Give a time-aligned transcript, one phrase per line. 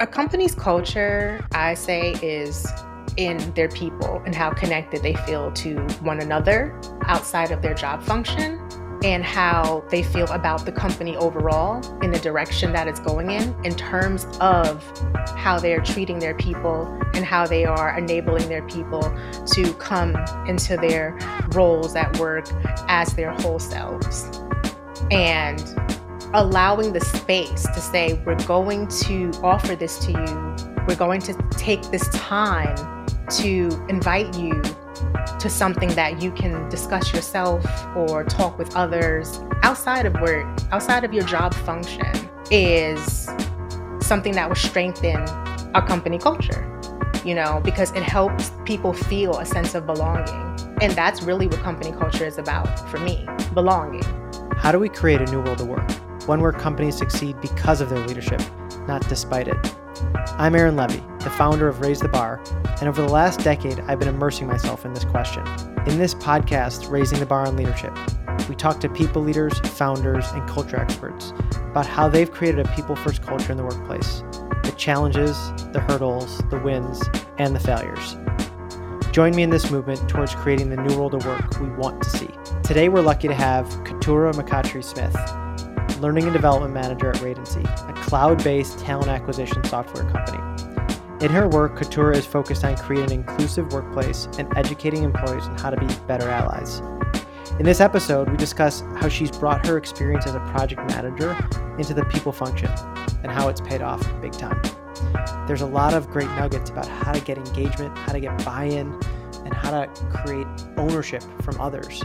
[0.00, 2.64] A company's culture, I say, is
[3.16, 8.00] in their people and how connected they feel to one another outside of their job
[8.04, 8.60] function
[9.02, 13.56] and how they feel about the company overall in the direction that it's going in,
[13.64, 14.84] in terms of
[15.36, 19.02] how they're treating their people and how they are enabling their people
[19.46, 20.14] to come
[20.46, 21.18] into their
[21.48, 22.46] roles at work
[22.88, 24.30] as their whole selves.
[25.10, 25.60] And
[26.34, 31.34] allowing the space to say, we're going to offer this to you, we're going to
[31.50, 34.62] take this time to invite you
[35.38, 37.64] to something that you can discuss yourself
[37.96, 42.06] or talk with others outside of work, outside of your job function,
[42.50, 43.28] is
[44.00, 45.16] something that will strengthen
[45.74, 46.80] our company culture,
[47.24, 50.44] you know, because it helps people feel a sense of belonging.
[50.80, 54.02] And that's really what company culture is about for me belonging.
[54.56, 55.88] How do we create a new world of work?
[56.28, 58.42] One where companies succeed because of their leadership,
[58.86, 59.56] not despite it.
[60.36, 62.42] I'm Aaron Levy, the founder of Raise the Bar,
[62.80, 65.42] and over the last decade, I've been immersing myself in this question.
[65.86, 67.96] In this podcast, Raising the Bar on Leadership,
[68.46, 71.32] we talk to people leaders, founders, and culture experts
[71.70, 74.22] about how they've created a people first culture in the workplace,
[74.64, 75.34] the challenges,
[75.72, 78.18] the hurdles, the wins, and the failures.
[79.12, 82.10] Join me in this movement towards creating the new world of work we want to
[82.10, 82.28] see.
[82.64, 85.16] Today, we're lucky to have Keturah McCottry Smith,
[86.00, 90.38] Learning and Development Manager at Radancy, a cloud based talent acquisition software company.
[91.24, 95.58] In her work, Keturah is focused on creating an inclusive workplace and educating employees on
[95.58, 96.78] how to be better allies.
[97.58, 101.36] In this episode, we discuss how she's brought her experience as a project manager
[101.78, 102.70] into the people function
[103.24, 104.62] and how it's paid off big time.
[105.48, 108.64] There's a lot of great nuggets about how to get engagement, how to get buy
[108.64, 108.96] in,
[109.44, 112.04] and how to create ownership from others.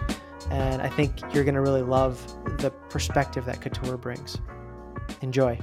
[0.50, 2.20] And I think you're going to really love
[2.64, 4.38] the perspective that Keturah brings.
[5.22, 5.60] Enjoy.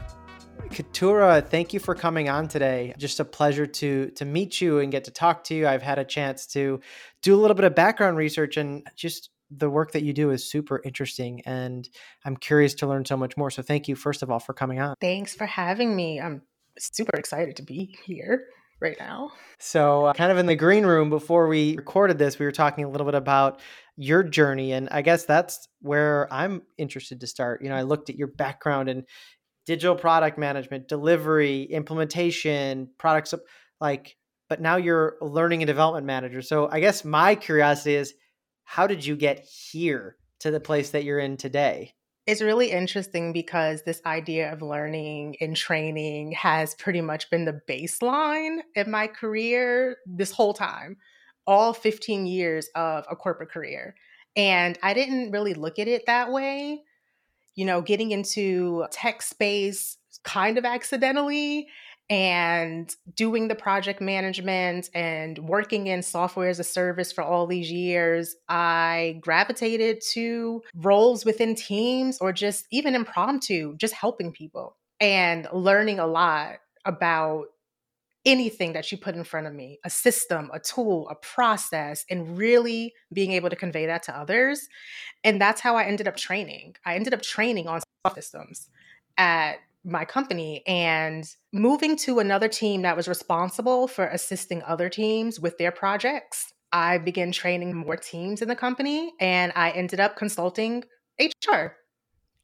[0.71, 2.95] Keturah, thank you for coming on today.
[2.99, 5.67] Just a pleasure to to meet you and get to talk to you.
[5.67, 6.81] I've had a chance to
[7.23, 10.49] do a little bit of background research and just the work that you do is
[10.49, 11.89] super interesting and
[12.25, 13.51] I'm curious to learn so much more.
[13.51, 14.95] So thank you first of all for coming on.
[15.01, 16.21] Thanks for having me.
[16.21, 16.43] I'm
[16.79, 18.45] super excited to be here
[18.81, 19.33] right now.
[19.59, 22.85] So, uh, kind of in the green room before we recorded this, we were talking
[22.85, 23.61] a little bit about
[23.97, 27.63] your journey and I guess that's where I'm interested to start.
[27.63, 29.05] You know, I looked at your background in
[29.67, 33.35] digital product management, delivery, implementation, products
[33.81, 34.17] like
[34.49, 36.43] but now you're a learning and development manager.
[36.43, 38.15] So, I guess my curiosity is
[38.65, 41.93] how did you get here to the place that you're in today?
[42.31, 47.61] It's really interesting because this idea of learning and training has pretty much been the
[47.69, 50.99] baseline in my career this whole time,
[51.45, 53.97] all 15 years of a corporate career.
[54.37, 56.85] And I didn't really look at it that way.
[57.57, 61.67] You know, getting into tech space kind of accidentally
[62.11, 67.71] and doing the project management and working in software as a service for all these
[67.71, 75.47] years, I gravitated to roles within teams or just even impromptu, just helping people and
[75.53, 77.47] learning a lot about
[78.27, 82.37] anything that you put in front of me a system, a tool, a process, and
[82.37, 84.69] really being able to convey that to others.
[85.23, 86.75] And that's how I ended up training.
[86.85, 87.81] I ended up training on
[88.15, 88.69] systems
[89.17, 95.41] at my company and moving to another team that was responsible for assisting other teams
[95.41, 96.53] with their projects.
[96.73, 100.85] I began training more teams in the company and I ended up consulting
[101.21, 101.77] HR.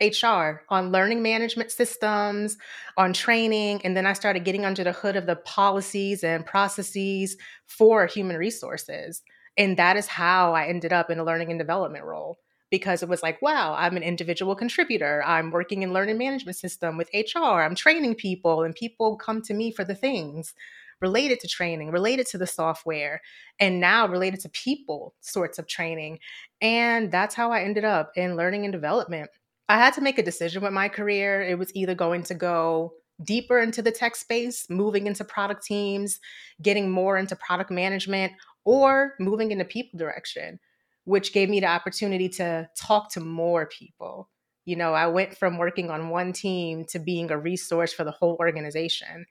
[0.00, 2.58] HR on learning management systems,
[2.98, 7.36] on training, and then I started getting under the hood of the policies and processes
[7.64, 9.22] for human resources.
[9.56, 12.36] And that is how I ended up in a learning and development role
[12.70, 15.22] because it was like, wow, I'm an individual contributor.
[15.24, 17.38] I'm working in learning management system with HR.
[17.38, 20.54] I'm training people and people come to me for the things
[21.00, 23.20] related to training, related to the software,
[23.60, 26.18] and now related to people sorts of training.
[26.60, 29.30] And that's how I ended up in learning and development.
[29.68, 31.42] I had to make a decision with my career.
[31.42, 36.20] It was either going to go deeper into the tech space, moving into product teams,
[36.62, 38.32] getting more into product management,
[38.64, 40.58] or moving in the people direction
[41.06, 44.28] which gave me the opportunity to talk to more people.
[44.64, 48.10] You know, I went from working on one team to being a resource for the
[48.10, 49.24] whole organization.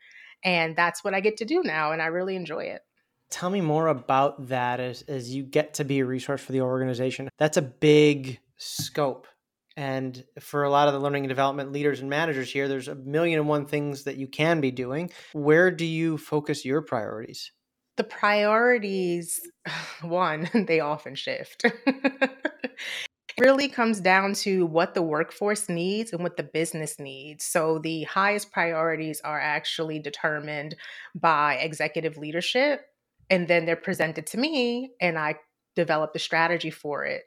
[0.44, 1.92] And that's what I get to do now.
[1.92, 2.82] And I really enjoy it.
[3.30, 6.62] Tell me more about that as, as you get to be a resource for the
[6.62, 7.28] organization.
[7.38, 9.28] That's a big scope.
[9.76, 12.96] And for a lot of the learning and development leaders and managers here, there's a
[12.96, 15.12] million and one things that you can be doing.
[15.34, 17.52] Where do you focus your priorities?
[17.98, 19.40] The priorities
[20.02, 21.66] one they often shift
[23.40, 27.44] really comes down to what the workforce needs and what the business needs.
[27.44, 30.76] So the highest priorities are actually determined
[31.14, 32.86] by executive leadership
[33.30, 35.36] and then they're presented to me and I
[35.76, 37.24] develop the strategy for it.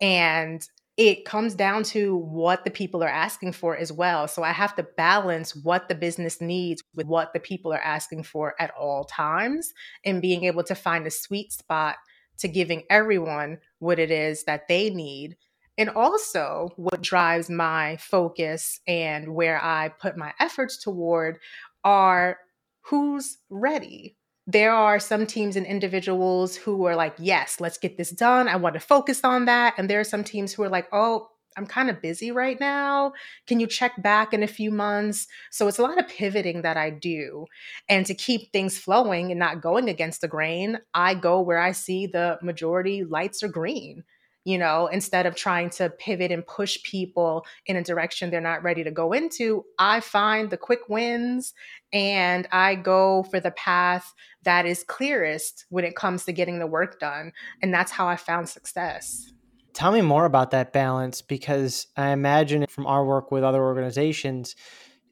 [0.00, 0.66] And
[0.96, 4.28] it comes down to what the people are asking for as well.
[4.28, 8.22] So I have to balance what the business needs with what the people are asking
[8.22, 9.72] for at all times
[10.04, 11.96] and being able to find a sweet spot
[12.38, 15.36] to giving everyone what it is that they need.
[15.76, 21.38] And also, what drives my focus and where I put my efforts toward
[21.82, 22.38] are
[22.82, 28.10] who's ready there are some teams and individuals who are like, yes, let's get this
[28.10, 28.48] done.
[28.48, 29.74] I want to focus on that.
[29.78, 33.12] And there are some teams who are like, oh, I'm kind of busy right now.
[33.46, 35.28] Can you check back in a few months?
[35.50, 37.46] So it's a lot of pivoting that I do.
[37.88, 41.72] And to keep things flowing and not going against the grain, I go where I
[41.72, 44.04] see the majority lights are green
[44.44, 48.62] you know, instead of trying to pivot and push people in a direction they're not
[48.62, 51.54] ready to go into, I find the quick wins
[51.92, 54.12] and I go for the path
[54.42, 57.32] that is clearest when it comes to getting the work done.
[57.62, 59.32] And that's how I found success.
[59.72, 64.54] Tell me more about that balance because I imagine from our work with other organizations,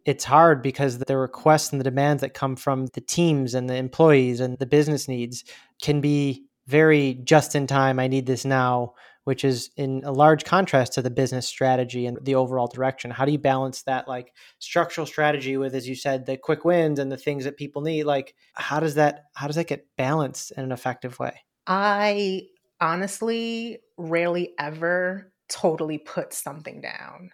[0.04, 3.76] it's hard because the requests and the demands that come from the teams and the
[3.76, 5.44] employees and the business needs
[5.80, 7.98] can be very just in time.
[7.98, 12.18] I need this now which is in a large contrast to the business strategy and
[12.22, 13.10] the overall direction.
[13.10, 16.98] How do you balance that like structural strategy with, as you said, the quick wins
[16.98, 18.04] and the things that people need?
[18.04, 21.40] Like, how does that how does that get balanced in an effective way?
[21.66, 22.48] I
[22.80, 27.30] honestly rarely ever totally put something down.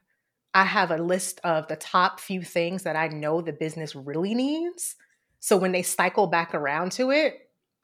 [0.54, 4.34] I have a list of the top few things that I know the business really
[4.34, 4.96] needs.
[5.40, 7.34] So when they cycle back around to it,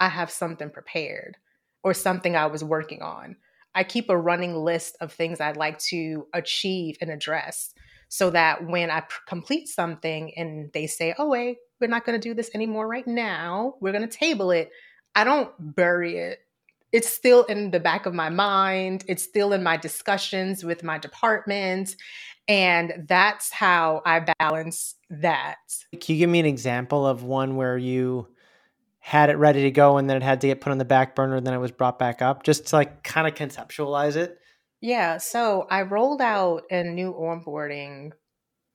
[0.01, 1.37] I have something prepared
[1.83, 3.37] or something I was working on.
[3.75, 7.75] I keep a running list of things I'd like to achieve and address
[8.09, 12.29] so that when I complete something and they say, oh, wait, we're not going to
[12.29, 14.71] do this anymore right now, we're going to table it,
[15.15, 16.39] I don't bury it.
[16.93, 19.05] It's still in the back of my mind.
[19.09, 21.97] It's still in my discussions with my department.
[22.47, 25.57] And that's how I balance that.
[26.01, 28.29] Can you give me an example of one where you
[29.07, 31.15] had it ready to go and then it had to get put on the back
[31.15, 34.39] burner and then it was brought back up just to like kind of conceptualize it.
[34.81, 38.13] Yeah so i rolled out a new onboarding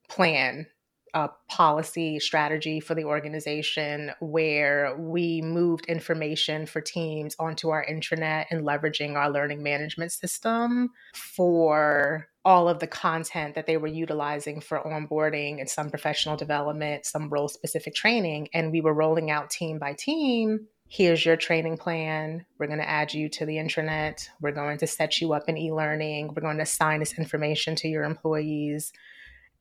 [0.08, 0.68] plan
[1.14, 8.46] a policy strategy for the organization where we moved information for teams onto our intranet
[8.52, 14.62] and leveraging our learning management system for all of the content that they were utilizing
[14.62, 18.48] for onboarding and some professional development, some role specific training.
[18.54, 20.68] And we were rolling out team by team.
[20.88, 22.46] Here's your training plan.
[22.58, 24.28] We're going to add you to the intranet.
[24.42, 26.30] We're going to set you up in e learning.
[26.30, 28.92] We're going to assign this information to your employees.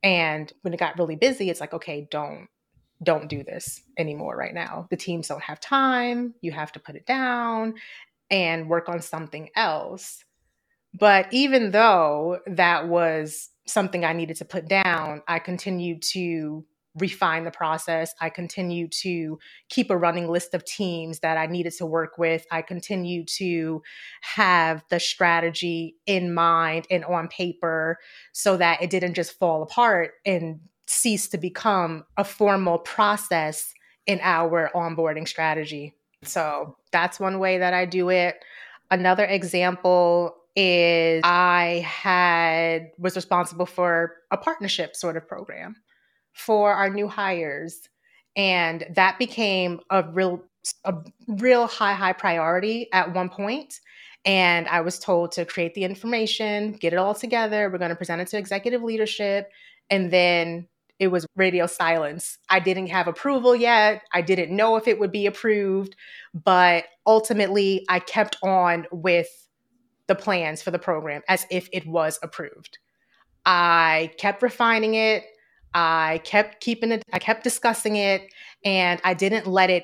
[0.03, 2.47] And when it got really busy, it's like, okay, don't
[3.01, 4.87] don't do this anymore right now.
[4.89, 6.33] The teams don't have time.
[6.41, 7.75] You have to put it down
[8.29, 10.23] and work on something else.
[10.93, 16.65] But even though that was something I needed to put down, I continued to
[16.95, 18.13] refine the process.
[18.19, 19.39] I continued to
[19.69, 22.45] keep a running list of teams that I needed to work with.
[22.51, 23.81] I continued to
[24.21, 27.99] have the strategy in mind and on paper
[28.31, 33.73] so that it didn't just fall apart and cease to become a formal process
[34.07, 35.93] in our onboarding strategy.
[36.23, 38.43] So that's one way that I do it.
[38.89, 45.75] Another example is I had was responsible for a partnership sort of program
[46.33, 47.89] for our new hires
[48.35, 50.43] and that became a real
[50.85, 50.93] a
[51.27, 53.79] real high high priority at one point
[54.25, 57.95] and I was told to create the information, get it all together, we're going to
[57.95, 59.49] present it to executive leadership
[59.89, 60.67] and then
[60.99, 62.37] it was radio silence.
[62.49, 64.03] I didn't have approval yet.
[64.13, 65.95] I didn't know if it would be approved,
[66.33, 69.29] but ultimately I kept on with
[70.07, 72.79] the plans for the program as if it was approved.
[73.45, 75.23] I kept refining it.
[75.73, 78.33] I kept keeping it, I kept discussing it,
[78.63, 79.83] and I didn't let it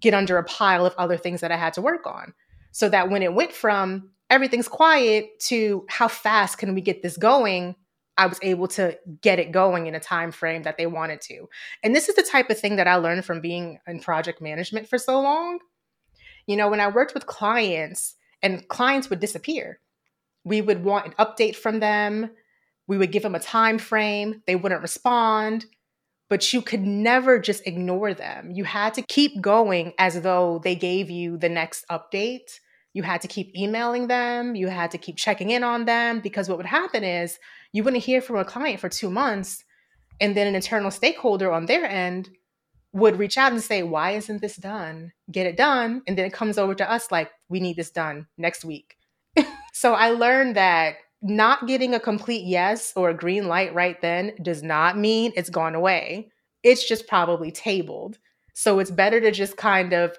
[0.00, 2.34] get under a pile of other things that I had to work on.
[2.72, 7.16] So that when it went from everything's quiet to how fast can we get this
[7.16, 7.76] going,
[8.16, 11.48] I was able to get it going in a time frame that they wanted to.
[11.82, 14.88] And this is the type of thing that I learned from being in project management
[14.88, 15.58] for so long.
[16.46, 19.80] You know, when I worked with clients, and clients would disappear.
[20.44, 22.30] We would want an update from them.
[22.86, 24.42] We would give them a time frame.
[24.46, 25.66] They wouldn't respond,
[26.28, 28.50] but you could never just ignore them.
[28.50, 32.58] You had to keep going as though they gave you the next update
[32.92, 36.48] You had to keep emailing them, you had to keep checking in on them because
[36.48, 37.38] what would happen is
[37.72, 39.64] you wouldn't hear from a client for two months.
[40.20, 42.30] And then an internal stakeholder on their end
[42.92, 45.12] would reach out and say, Why isn't this done?
[45.30, 46.02] Get it done.
[46.06, 48.96] And then it comes over to us like, We need this done next week.
[49.72, 54.32] so I learned that not getting a complete yes or a green light right then
[54.42, 56.30] does not mean it's gone away.
[56.62, 58.18] It's just probably tabled.
[58.52, 60.16] So it's better to just kind of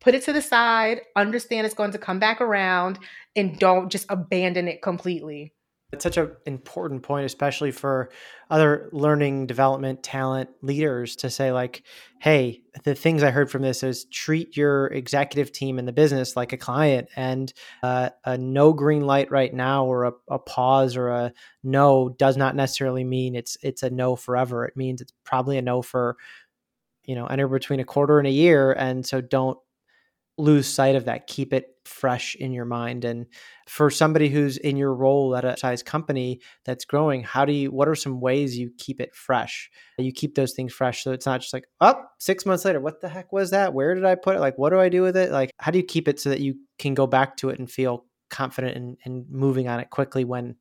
[0.00, 2.98] put it to the side, understand it's going to come back around,
[3.34, 5.54] and don't just abandon it completely.
[5.92, 8.08] It's such an important point, especially for
[8.48, 11.82] other learning development talent leaders to say, like,
[12.18, 16.34] hey, the things I heard from this is treat your executive team in the business
[16.34, 20.96] like a client, and uh, a no green light right now, or a, a pause,
[20.96, 21.32] or a
[21.62, 24.64] no does not necessarily mean it's it's a no forever.
[24.64, 26.16] It means it's probably a no for
[27.04, 29.58] you know anywhere between a quarter and a year, and so don't
[30.38, 33.26] lose sight of that keep it fresh in your mind and
[33.68, 37.70] for somebody who's in your role at a size company that's growing how do you
[37.70, 39.70] what are some ways you keep it fresh?
[39.98, 43.00] You keep those things fresh so it's not just like oh six months later what
[43.00, 43.74] the heck was that?
[43.74, 44.40] Where did i put it?
[44.40, 45.30] Like what do i do with it?
[45.30, 47.70] Like how do you keep it so that you can go back to it and
[47.70, 50.56] feel confident in, in moving on it quickly when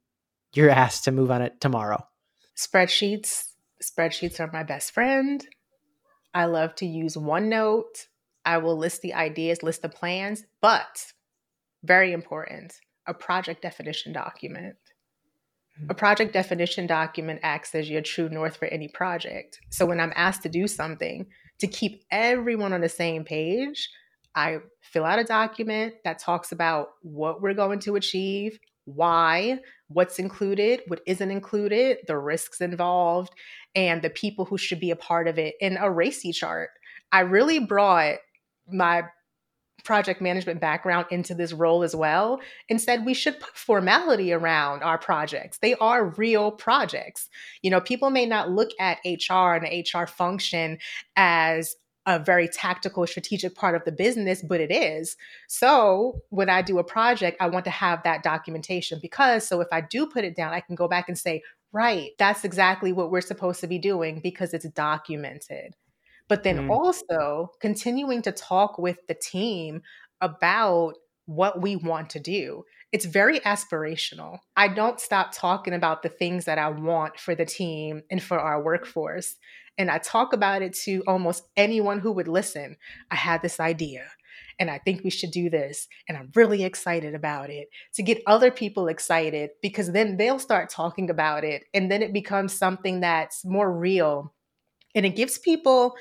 [0.54, 2.06] you're asked to move on it tomorrow?
[2.58, 3.46] Spreadsheets
[3.82, 5.46] spreadsheets are my best friend.
[6.34, 8.08] I love to use onenote
[8.46, 11.06] I will list the ideas, list the plans, but
[11.84, 12.74] very important,
[13.08, 14.76] a project definition document.
[15.78, 15.98] A mm-hmm.
[15.98, 19.60] project definition document acts as your true north for any project.
[19.70, 21.26] So when I'm asked to do something
[21.60, 23.90] to keep everyone on the same page,
[24.36, 30.20] I fill out a document that talks about what we're going to achieve, why, what's
[30.20, 33.34] included, what isn't included, the risks involved,
[33.76, 36.70] and the people who should be a part of it in a RACI chart.
[37.12, 38.18] I really brought
[38.72, 39.04] my
[39.84, 42.40] project management background into this role as well
[42.78, 45.58] said we should put formality around our projects.
[45.60, 47.30] They are real projects.
[47.62, 50.80] You know, people may not look at HR and the HR function
[51.16, 51.76] as
[52.08, 55.16] a very tactical, strategic part of the business, but it is.
[55.48, 59.68] So when I do a project, I want to have that documentation because so if
[59.72, 63.12] I do put it down, I can go back and say, right, that's exactly what
[63.12, 65.76] we're supposed to be doing because it's documented
[66.32, 66.70] but then mm.
[66.70, 69.82] also continuing to talk with the team
[70.22, 70.94] about
[71.26, 72.64] what we want to do.
[72.94, 74.38] It's very aspirational.
[74.56, 78.40] I don't stop talking about the things that I want for the team and for
[78.40, 79.36] our workforce.
[79.78, 82.78] And I talk about it to almost anyone who would listen.
[83.12, 84.06] I had this idea
[84.58, 85.90] and I think we should do this.
[86.08, 90.70] And I'm really excited about it to get other people excited because then they'll start
[90.70, 91.64] talking about it.
[91.74, 94.34] And then it becomes something that's more real.
[94.96, 95.96] And it gives people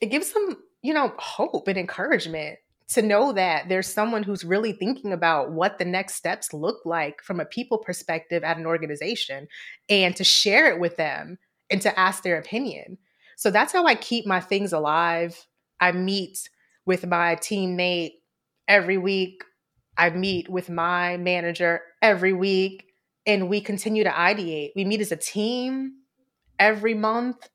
[0.00, 4.72] it gives them, you know, hope and encouragement to know that there's someone who's really
[4.72, 9.48] thinking about what the next steps look like from a people perspective at an organization
[9.88, 11.38] and to share it with them
[11.70, 12.98] and to ask their opinion.
[13.36, 15.46] So that's how I keep my things alive.
[15.80, 16.48] I meet
[16.84, 18.12] with my teammate
[18.68, 19.42] every week.
[19.96, 22.86] I meet with my manager every week
[23.26, 24.72] and we continue to ideate.
[24.76, 25.94] We meet as a team
[26.58, 27.48] every month.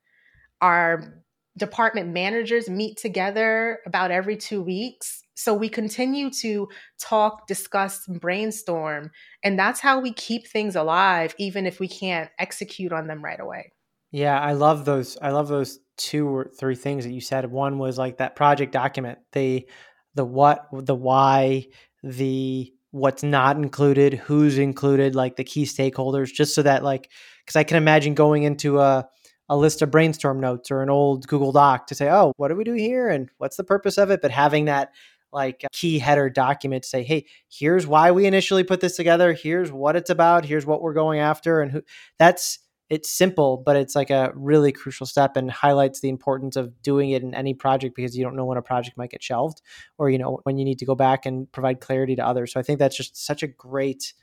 [0.62, 1.24] Our
[1.58, 5.22] department managers meet together about every two weeks.
[5.36, 6.68] So we continue to
[7.00, 9.12] talk, discuss, brainstorm.
[9.44, 13.40] And that's how we keep things alive, even if we can't execute on them right
[13.40, 13.72] away.
[14.12, 15.18] Yeah, I love those.
[15.22, 17.50] I love those two or three things that you said.
[17.50, 19.68] One was like that project document, the
[20.16, 21.68] the what, the why,
[22.04, 27.10] the what's not included, who's included, like the key stakeholders, just so that like
[27.46, 29.08] because I can imagine going into a
[29.50, 32.56] a list of brainstorm notes or an old Google Doc to say, oh, what do
[32.56, 34.22] we do here and what's the purpose of it?
[34.22, 34.94] But having that
[35.32, 39.34] like key header document to say, hey, here's why we initially put this together.
[39.34, 40.46] Here's what it's about.
[40.46, 41.62] Here's what we're going after.
[41.62, 41.82] And who
[42.18, 46.82] that's it's simple, but it's like a really crucial step and highlights the importance of
[46.82, 49.62] doing it in any project because you don't know when a project might get shelved
[50.00, 52.52] or, you know, when you need to go back and provide clarity to others.
[52.52, 54.14] So I think that's just such a great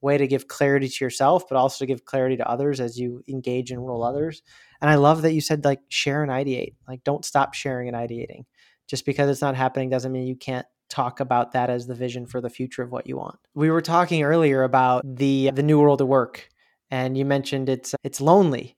[0.00, 3.22] way to give clarity to yourself, but also to give clarity to others as you
[3.28, 4.42] engage and roll others.
[4.84, 6.74] And I love that you said like share and ideate.
[6.86, 8.44] Like don't stop sharing and ideating.
[8.86, 12.26] Just because it's not happening doesn't mean you can't talk about that as the vision
[12.26, 13.38] for the future of what you want.
[13.54, 16.50] We were talking earlier about the the new world of work
[16.90, 18.76] and you mentioned it's it's lonely.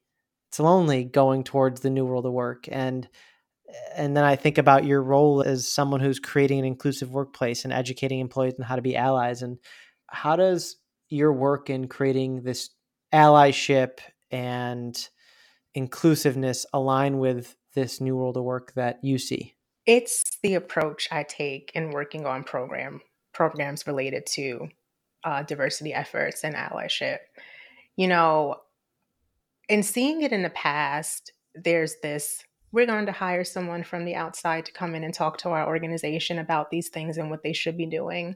[0.49, 3.09] It's lonely going towards the new world of work and
[3.97, 7.73] and then I think about your role as someone who's creating an inclusive workplace and
[7.73, 9.59] educating employees on how to be allies and
[10.07, 10.77] how does
[11.09, 12.71] your work in creating this
[13.13, 13.99] allyship
[14.31, 15.09] and
[15.77, 19.55] inclusiveness align with this new world of work that you see?
[19.87, 23.01] It's the approach I take in working on program
[23.33, 24.69] programs related to
[25.23, 27.19] uh, diversity efforts and allyship.
[27.95, 28.57] You know,
[29.69, 32.43] in seeing it in the past, there's this
[32.73, 35.67] we're going to hire someone from the outside to come in and talk to our
[35.67, 38.35] organization about these things and what they should be doing.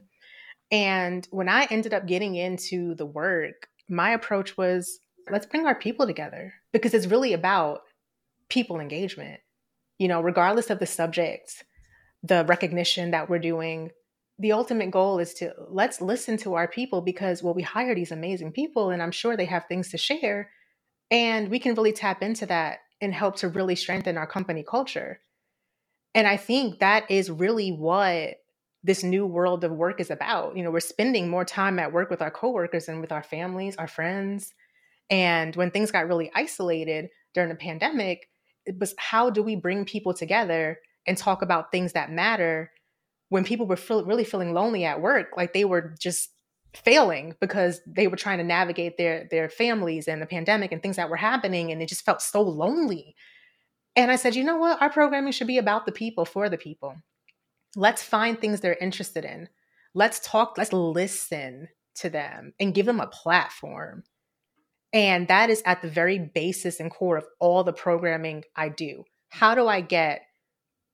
[0.71, 5.75] And when I ended up getting into the work, my approach was let's bring our
[5.75, 7.81] people together because it's really about
[8.49, 9.39] people engagement.
[9.99, 11.63] You know, regardless of the subject,
[12.23, 13.91] the recognition that we're doing,
[14.39, 18.11] the ultimate goal is to let's listen to our people because well we hire these
[18.11, 20.49] amazing people and I'm sure they have things to share
[21.11, 25.19] and we can really tap into that and help to really strengthen our company culture.
[26.15, 28.35] And I think that is really what
[28.83, 30.55] this new world of work is about.
[30.55, 33.75] You know, we're spending more time at work with our coworkers and with our families,
[33.75, 34.53] our friends.
[35.09, 38.29] And when things got really isolated during the pandemic,
[38.65, 42.71] it was how do we bring people together and talk about things that matter
[43.29, 46.29] when people were feel, really feeling lonely at work, like they were just
[46.73, 50.95] failing because they were trying to navigate their their families and the pandemic and things
[50.95, 53.15] that were happening and it just felt so lonely.
[53.95, 54.81] And I said, "You know what?
[54.81, 56.95] Our programming should be about the people for the people.
[57.75, 59.49] Let's find things they're interested in.
[59.93, 64.03] Let's talk, let's listen to them and give them a platform."
[64.93, 69.05] And that is at the very basis and core of all the programming I do.
[69.29, 70.23] How do I get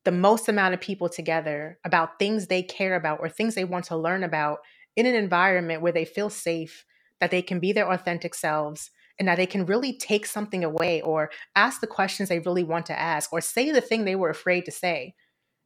[0.06, 3.86] the most amount of people together about things they care about or things they want
[3.86, 4.60] to learn about
[4.96, 6.86] in an environment where they feel safe,
[7.20, 11.02] that they can be their authentic selves, and that they can really take something away
[11.02, 14.30] or ask the questions they really want to ask or say the thing they were
[14.30, 15.16] afraid to say.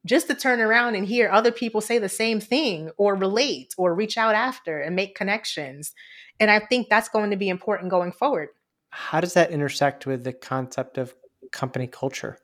[0.04, 3.94] Just to turn around and hear other people say the same thing or relate or
[3.94, 5.92] reach out after and make connections.
[6.40, 8.48] And I think that's going to be important going forward.
[8.90, 11.14] How does that intersect with the concept of
[11.52, 12.38] company culture?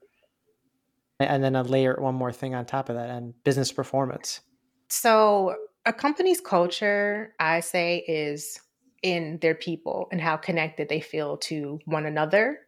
[1.21, 4.41] And then a layer one more thing on top of that and business performance.
[4.89, 8.61] So a company's culture, I say, is
[9.03, 12.61] in their people and how connected they feel to one another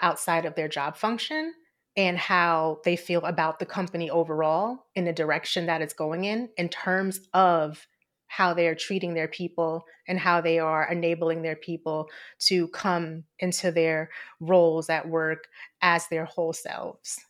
[0.00, 1.52] outside of their job function
[1.96, 6.48] and how they feel about the company overall in the direction that it's going in
[6.56, 7.86] in terms of
[8.28, 13.24] how they are treating their people and how they are enabling their people to come
[13.38, 15.46] into their roles at work
[15.80, 17.20] as their whole selves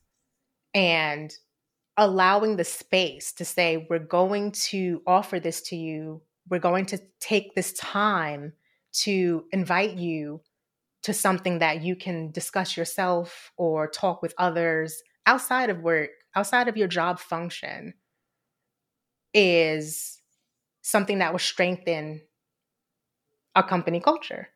[0.74, 1.34] and
[1.96, 6.20] allowing the space to say, we're going to offer this to you.
[6.48, 8.52] We're going to take this time
[8.92, 10.40] to invite you
[11.06, 16.66] to something that you can discuss yourself or talk with others outside of work, outside
[16.66, 17.94] of your job function,
[19.32, 20.18] is
[20.82, 22.22] something that will strengthen
[23.54, 24.48] a company culture,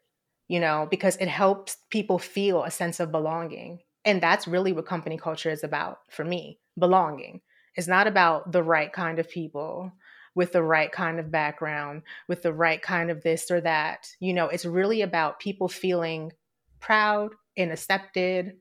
[0.48, 3.78] you know, because it helps people feel a sense of belonging.
[4.04, 7.42] And that's really what company culture is about for me belonging.
[7.76, 9.92] It's not about the right kind of people
[10.34, 14.08] with the right kind of background, with the right kind of this or that.
[14.18, 16.32] You know, it's really about people feeling
[16.80, 18.56] proud and accepted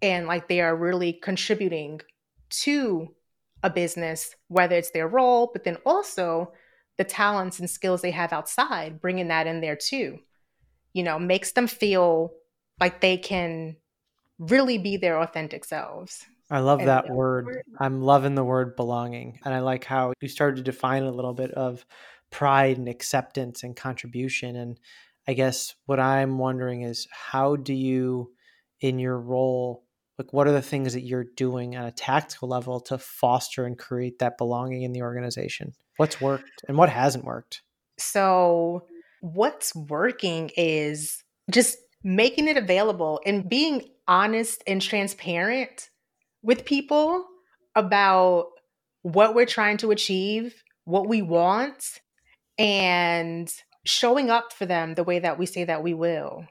[0.00, 2.00] and like they are really contributing
[2.50, 3.08] to
[3.62, 6.52] a business, whether it's their role, but then also
[6.96, 10.18] the talents and skills they have outside, bringing that in there too.
[10.92, 12.32] You know, makes them feel
[12.80, 13.76] like they can
[14.38, 16.24] really be their authentic selves.
[16.50, 17.46] I love and that word.
[17.46, 17.62] word.
[17.78, 19.38] I'm loving the word belonging.
[19.44, 21.84] And I like how you started to define a little bit of
[22.30, 24.56] pride and acceptance and contribution.
[24.56, 24.78] And
[25.28, 28.32] I guess what I'm wondering is how do you,
[28.80, 29.84] in your role,
[30.18, 33.78] like what are the things that you're doing on a tactical level to foster and
[33.78, 35.74] create that belonging in the organization?
[35.98, 37.60] What's worked and what hasn't worked?
[37.98, 38.86] So,
[39.20, 45.90] what's working is just making it available and being honest and transparent
[46.42, 47.26] with people
[47.74, 48.46] about
[49.02, 52.00] what we're trying to achieve, what we want,
[52.56, 53.52] and
[53.88, 56.44] showing up for them the way that we say that we will.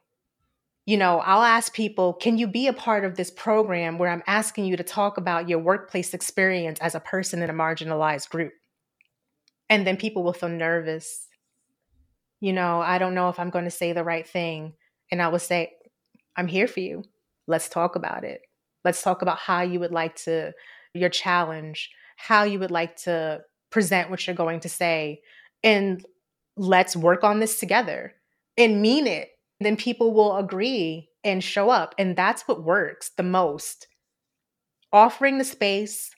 [0.86, 4.24] You know, I'll ask people, can you be a part of this program where I'm
[4.26, 8.54] asking you to talk about your workplace experience as a person in a marginalized group?
[9.70, 11.28] And then people will feel nervous.
[12.40, 14.74] You know, I don't know if I'm going to say the right thing.
[15.12, 15.74] And I will say,
[16.38, 17.04] I'm here for you.
[17.48, 18.42] Let's talk about it.
[18.86, 20.54] Let's talk about how you would like to,
[20.94, 25.22] your challenge, how you would like to present what you're going to say.
[25.64, 26.06] And
[26.58, 28.14] let's work on this together
[28.58, 29.30] and mean it.
[29.60, 31.96] Then people will agree and show up.
[31.98, 33.88] And that's what works the most.
[34.94, 36.12] Offering the space,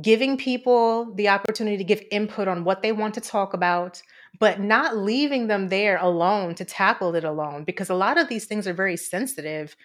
[0.00, 4.00] giving people the opportunity to give input on what they want to talk about,
[4.38, 8.46] but not leaving them there alone to tackle it alone because a lot of these
[8.46, 9.76] things are very sensitive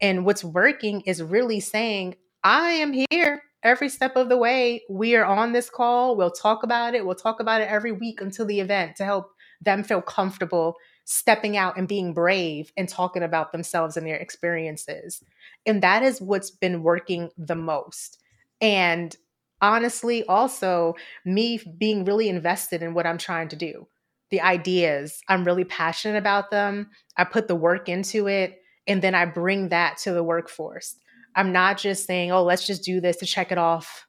[0.00, 3.42] and what's working is really saying, I am here.
[3.62, 6.16] every step of the way, we are on this call.
[6.16, 7.06] We'll talk about it.
[7.06, 9.30] We'll talk about it every week until the event to help
[9.62, 15.22] them feel comfortable stepping out and being brave and talking about themselves and their experiences.
[15.66, 18.18] And that is what's been working the most.
[18.60, 19.14] And
[19.60, 20.94] honestly, also
[21.24, 23.88] me being really invested in what I'm trying to do.
[24.30, 26.90] The ideas, I'm really passionate about them.
[27.16, 30.96] I put the work into it, and then I bring that to the workforce.
[31.34, 34.06] I'm not just saying, oh, let's just do this to check it off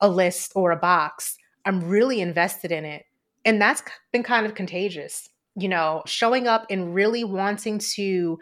[0.00, 1.36] a list or a box.
[1.64, 3.04] I'm really invested in it.
[3.44, 8.38] And that's been kind of contagious you know, showing up and really wanting to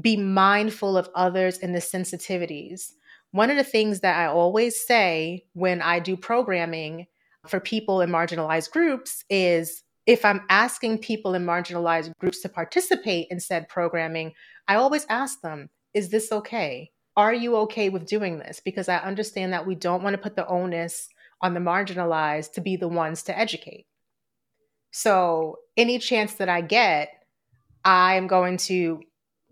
[0.00, 2.92] be mindful of others and the sensitivities.
[3.32, 7.06] One of the things that I always say when I do programming
[7.46, 13.26] for people in marginalized groups is if I'm asking people in marginalized groups to participate
[13.30, 14.32] in said programming,
[14.66, 16.90] I always ask them, is this okay?
[17.16, 18.60] Are you okay with doing this?
[18.64, 21.08] Because I understand that we don't want to put the onus
[21.42, 23.87] on the marginalized to be the ones to educate.
[24.90, 27.10] So, any chance that I get,
[27.84, 29.02] I'm going to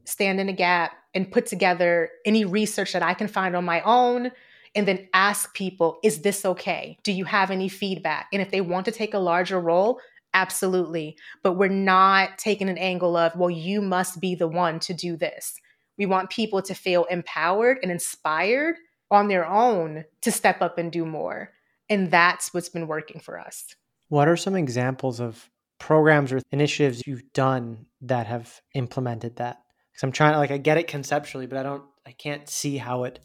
[0.04, 3.80] stand in a gap and put together any research that I can find on my
[3.82, 4.30] own
[4.74, 6.98] and then ask people, is this okay?
[7.02, 8.28] Do you have any feedback?
[8.32, 10.00] And if they want to take a larger role,
[10.34, 11.16] absolutely.
[11.42, 15.16] But we're not taking an angle of, well, you must be the one to do
[15.16, 15.58] this.
[15.96, 18.76] We want people to feel empowered and inspired
[19.10, 21.52] on their own to step up and do more.
[21.88, 23.74] And that's what's been working for us.
[24.08, 29.58] What are some examples of programs or initiatives you've done that have implemented that?
[29.92, 32.76] Because I'm trying to like I get it conceptually, but I don't I can't see
[32.76, 33.18] how it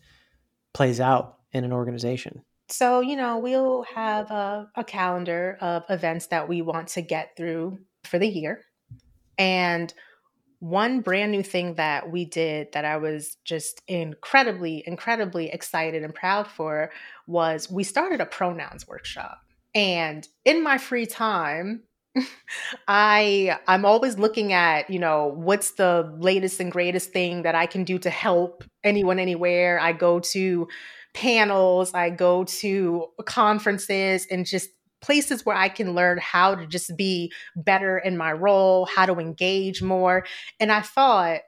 [0.73, 2.43] plays out in an organization.
[2.69, 7.35] So, you know, we'll have a, a calendar of events that we want to get
[7.35, 8.61] through for the year.
[9.37, 9.93] And
[10.59, 16.15] one brand new thing that we did that I was just incredibly, incredibly excited and
[16.15, 16.91] proud for
[17.27, 19.41] was we started a pronouns workshop.
[19.73, 21.83] And in my free time,
[22.87, 27.65] I I'm always looking at, you know, what's the latest and greatest thing that I
[27.65, 29.79] can do to help anyone anywhere.
[29.79, 30.67] I go to
[31.13, 34.69] panels, I go to conferences and just
[35.01, 39.19] places where I can learn how to just be better in my role, how to
[39.19, 40.25] engage more.
[40.59, 41.39] And I thought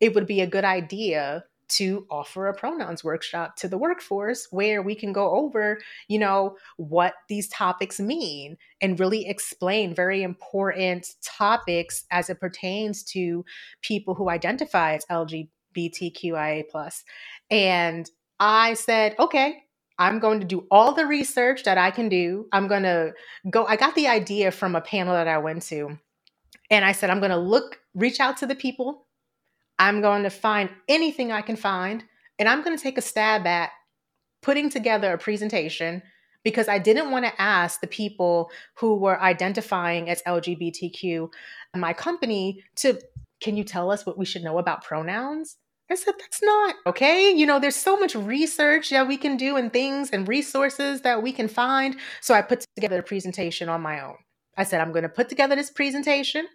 [0.00, 1.44] it would be a good idea
[1.76, 6.56] to offer a pronouns workshop to the workforce where we can go over, you know,
[6.76, 13.44] what these topics mean and really explain very important topics as it pertains to
[13.80, 16.64] people who identify as LGBTQIA+.
[17.50, 19.62] And I said, okay,
[19.98, 22.46] I'm going to do all the research that I can do.
[22.52, 23.12] I'm going to
[23.50, 25.98] go I got the idea from a panel that I went to.
[26.70, 29.06] And I said I'm going to look reach out to the people
[29.82, 32.04] I'm going to find anything I can find
[32.38, 33.70] and I'm going to take a stab at
[34.40, 36.02] putting together a presentation
[36.44, 41.28] because I didn't want to ask the people who were identifying as LGBTQ
[41.74, 43.00] my company to,
[43.40, 45.56] can you tell us what we should know about pronouns?
[45.90, 47.32] I said, that's not okay.
[47.32, 51.24] You know, there's so much research that we can do and things and resources that
[51.24, 51.96] we can find.
[52.20, 54.14] So I put together a presentation on my own.
[54.56, 56.46] I said, I'm going to put together this presentation.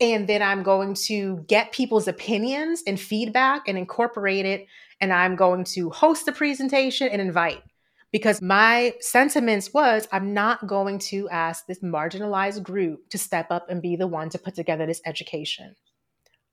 [0.00, 4.66] And then I'm going to get people's opinions and feedback and incorporate it.
[5.00, 7.62] And I'm going to host the presentation and invite
[8.10, 13.68] because my sentiments was I'm not going to ask this marginalized group to step up
[13.68, 15.74] and be the one to put together this education.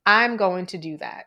[0.05, 1.25] I'm going to do that.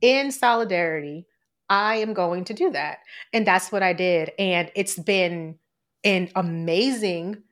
[0.00, 1.26] In solidarity,
[1.68, 2.98] I am going to do that.
[3.32, 4.30] And that's what I did.
[4.38, 5.58] And it's been
[6.04, 7.42] an amazing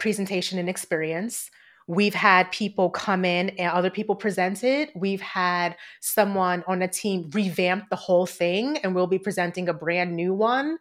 [0.00, 1.50] presentation and experience.
[1.90, 4.90] We've had people come in and other people presented.
[4.94, 9.74] We've had someone on a team revamp the whole thing, and we'll be presenting a
[9.74, 10.78] brand new one.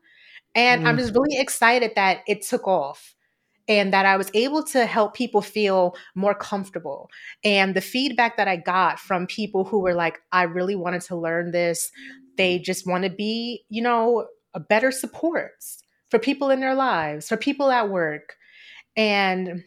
[0.54, 0.86] And mm.
[0.86, 3.16] I'm just really excited that it took off
[3.68, 7.10] and that I was able to help people feel more comfortable.
[7.44, 11.16] And the feedback that I got from people who were like, I really wanted to
[11.16, 11.92] learn this,
[12.38, 17.30] they just want to be, you know, a better supports for people in their lives,
[17.30, 18.36] for people at work.
[18.96, 19.64] And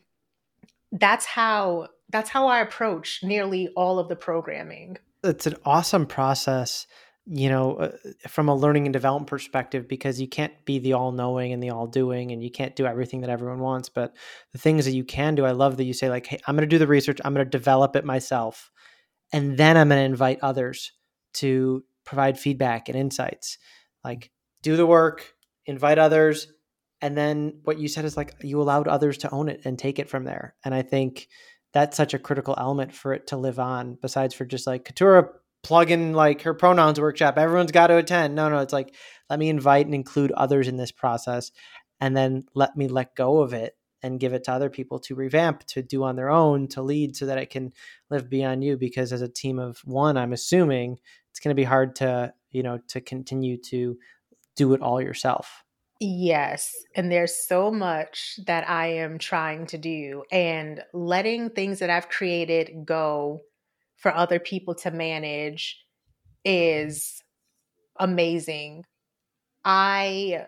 [0.92, 4.98] that's how that's how I approach nearly all of the programming.
[5.24, 6.86] It's an awesome process,
[7.26, 7.96] you know, uh,
[8.28, 12.30] from a learning and development perspective because you can't be the all-knowing and the all-doing
[12.32, 14.14] and you can't do everything that everyone wants, but
[14.52, 16.68] the things that you can do, I love that you say like, "Hey, I'm going
[16.68, 18.70] to do the research, I'm going to develop it myself."
[19.32, 20.92] And then I'm going to invite others
[21.34, 23.56] to provide feedback and insights.
[24.04, 26.48] Like do the work, invite others,
[27.02, 29.98] and then what you said is like you allowed others to own it and take
[29.98, 30.54] it from there.
[30.64, 31.28] And i think
[31.74, 35.28] that's such a critical element for it to live on besides for just like Keturah
[35.62, 38.34] plug in like her pronouns workshop everyone's got to attend.
[38.34, 38.94] No no it's like
[39.28, 41.50] let me invite and include others in this process
[42.00, 45.14] and then let me let go of it and give it to other people to
[45.14, 47.72] revamp to do on their own to lead so that it can
[48.10, 48.76] live beyond you.
[48.76, 50.98] Because as a team of one i'm assuming
[51.30, 53.96] it's going to be hard to you know to continue to
[54.56, 55.61] do it all yourself
[56.04, 56.74] Yes.
[56.96, 62.08] And there's so much that I am trying to do and letting things that I've
[62.08, 63.42] created go
[63.98, 65.78] for other people to manage
[66.44, 67.22] is
[68.00, 68.84] amazing.
[69.64, 70.46] I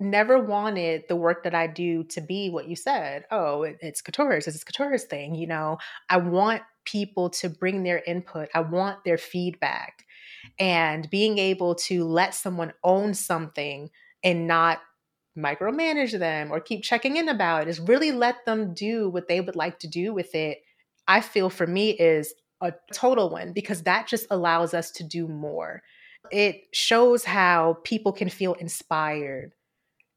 [0.00, 3.26] never wanted the work that I do to be what you said.
[3.30, 5.34] Oh, it, it's Keturah's, it's Keturah's thing.
[5.34, 5.76] You know,
[6.08, 10.06] I want people to bring their input, I want their feedback.
[10.58, 13.90] And being able to let someone own something
[14.24, 14.78] and not
[15.36, 19.40] micromanage them or keep checking in about it is really let them do what they
[19.40, 20.58] would like to do with it
[21.08, 25.28] i feel for me is a total win because that just allows us to do
[25.28, 25.82] more
[26.32, 29.52] it shows how people can feel inspired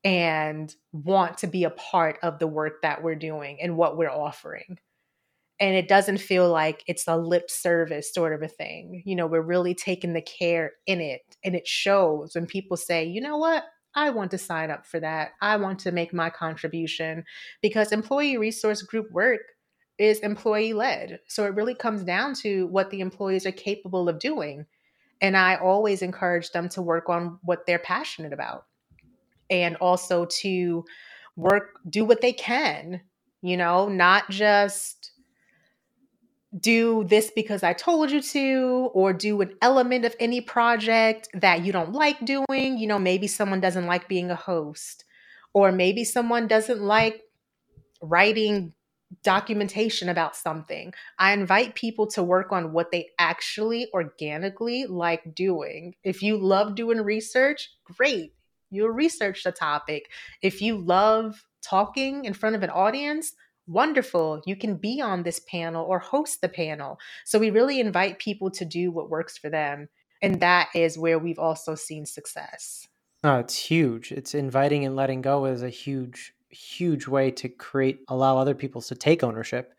[0.05, 4.09] and want to be a part of the work that we're doing and what we're
[4.09, 4.77] offering
[5.59, 9.03] and it doesn't feel like it's a lip service sort of a thing.
[9.05, 11.21] You know, we're really taking the care in it.
[11.43, 13.63] And it shows when people say, you know what?
[13.95, 15.31] I want to sign up for that.
[15.41, 17.23] I want to make my contribution
[17.61, 19.41] because employee resource group work
[19.97, 21.19] is employee led.
[21.27, 24.65] So it really comes down to what the employees are capable of doing.
[25.21, 28.65] And I always encourage them to work on what they're passionate about
[29.49, 30.85] and also to
[31.35, 33.01] work, do what they can,
[33.41, 35.11] you know, not just
[36.57, 41.63] do this because I told you to, or do an element of any project that
[41.63, 42.77] you don't like doing.
[42.77, 45.05] You know, maybe someone doesn't like being a host,
[45.53, 47.21] or maybe someone doesn't like
[48.01, 48.73] writing
[49.23, 50.93] documentation about something.
[51.17, 55.95] I invite people to work on what they actually organically like doing.
[56.03, 58.33] If you love doing research, great.
[58.69, 60.09] You'll research the topic.
[60.43, 63.33] If you love talking in front of an audience,
[63.69, 64.41] wonderful.
[64.45, 66.99] You can be on this panel or host the panel.
[67.25, 69.89] So we really invite people to do what works for them.
[70.21, 72.87] And that is where we've also seen success.
[73.23, 74.11] Oh, it's huge.
[74.11, 78.81] It's inviting and letting go is a huge, huge way to create, allow other people
[78.81, 79.73] to take ownership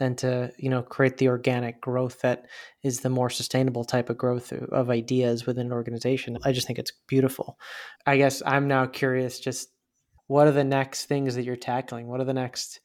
[0.00, 2.46] and to, you know, create the organic growth that
[2.82, 6.36] is the more sustainable type of growth of ideas within an organization.
[6.44, 7.58] I just think it's beautiful.
[8.06, 9.68] I guess I'm now curious just
[10.26, 12.08] what are the next things that you're tackling?
[12.08, 12.80] What are the next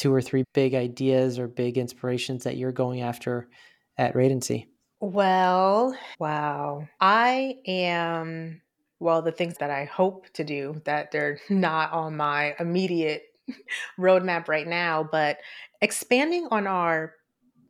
[0.00, 3.50] two or three big ideas or big inspirations that you're going after
[3.98, 4.66] at Radancy?
[4.98, 6.88] Well, wow.
[7.02, 8.62] I am,
[8.98, 13.24] well, the things that I hope to do that they're not on my immediate
[13.98, 15.36] roadmap right now, but
[15.82, 17.12] expanding on our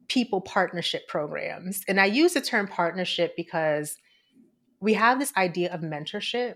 [0.06, 1.82] people partnership programs.
[1.88, 3.96] And I use the term partnership because
[4.78, 6.54] we have this idea of mentorship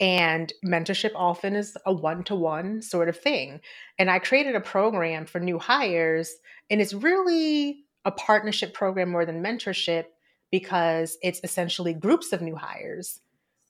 [0.00, 3.60] and mentorship often is a one to one sort of thing.
[3.98, 6.34] And I created a program for new hires,
[6.70, 10.06] and it's really a partnership program more than mentorship
[10.50, 13.20] because it's essentially groups of new hires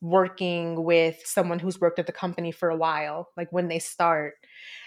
[0.00, 4.34] working with someone who's worked at the company for a while, like when they start.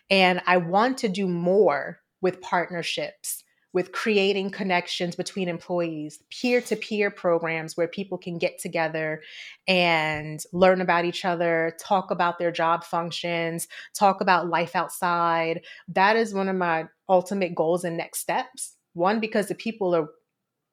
[0.09, 3.44] And I want to do more with partnerships
[3.75, 9.21] with creating connections between employees, peer to peer programs where people can get together
[9.67, 15.59] and learn about each other, talk about their job functions, talk about life outside.
[15.89, 18.77] That is one of my ultimate goals and next steps.
[18.93, 20.07] One, because the people are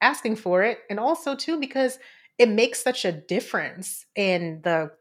[0.01, 1.99] asking for it, and also, two, because
[2.37, 4.91] it makes such a difference in the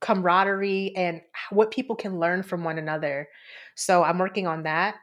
[0.00, 3.28] camaraderie and what people can learn from one another.
[3.74, 4.94] So I'm working on that.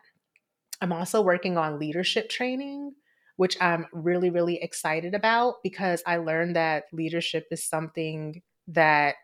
[0.82, 2.94] I'm also working on leadership training,
[3.38, 9.16] which I'm really, really excited about because I learned that leadership is something that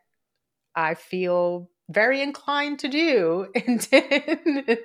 [0.76, 4.78] I feel very inclined to do and,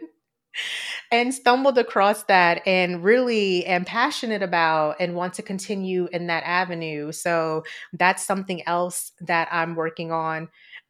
[1.12, 6.42] and stumbled across that and really am passionate about and want to continue in that
[6.44, 7.12] avenue.
[7.12, 10.48] So that's something else that I'm working on.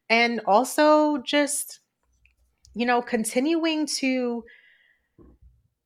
[0.08, 1.80] And also just,
[2.74, 4.44] you know, continuing to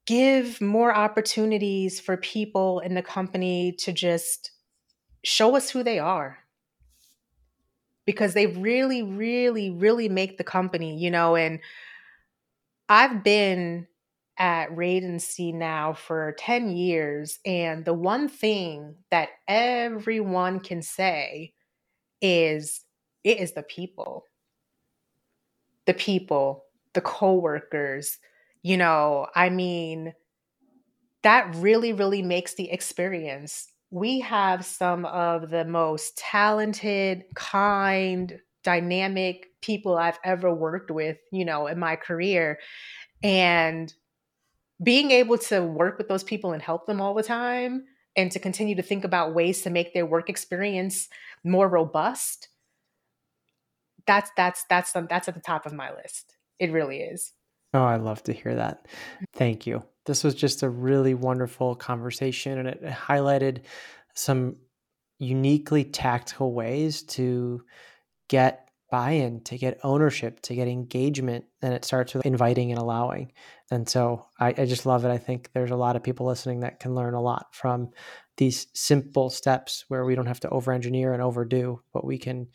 [0.07, 4.53] give more opportunities for people in the company to just
[5.23, 6.39] show us who they are.
[8.07, 11.61] Because they really really really make the company you know and
[12.89, 13.87] i've been
[14.41, 21.53] at Radancy now for 10 years and the one thing that everyone can say
[22.23, 22.81] is
[23.23, 24.25] it is the people.
[25.87, 28.19] The people the coworkers
[28.63, 30.15] you know, I mean,
[31.23, 33.67] that really, really makes the experience.
[33.91, 41.45] We have some of the most talented, kind, dynamic people I've ever worked with, you
[41.45, 42.59] know, in my career.
[43.23, 43.93] And
[44.83, 47.85] being able to work with those people and help them all the time
[48.17, 51.09] and to continue to think about ways to make their work experience
[51.45, 52.49] more robust
[54.07, 57.33] that's that's that's that's at the top of my list it really is
[57.75, 58.87] oh i love to hear that.
[59.35, 59.83] Thank you.
[60.07, 63.63] This was just a really wonderful conversation and it highlighted
[64.15, 64.57] some
[65.19, 67.63] uniquely tactical ways to
[68.29, 73.31] get buy-in to get ownership to get engagement and it starts with inviting and allowing.
[73.71, 75.11] And so I, I, just love it.
[75.11, 77.91] I think there's a lot of people listening that can learn a lot from
[78.37, 82.49] these simple steps where we don't have to over engineer and overdo but we can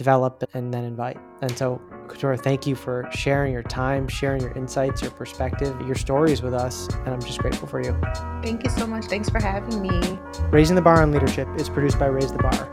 [0.00, 1.18] develop and then invite.
[1.42, 5.94] And so Keturah thank you for sharing your time sharing your insights your perspective your
[5.94, 7.94] stories with us and i'm just grateful for you.
[8.42, 9.04] Thank you so much.
[9.04, 10.18] Thanks for having me.
[10.50, 12.64] Raising the bar on leadership is produced by raise the bar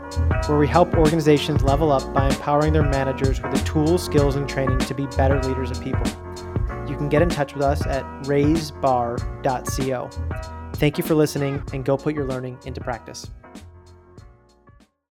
[0.48, 4.48] where we help organizations level up by empowering their managers with the tools skills and
[4.48, 6.06] training to be better leaders of people.
[6.88, 10.10] You can get in touch with us at raisebar.co.
[10.76, 13.30] Thank you for listening and go put your learning into practice.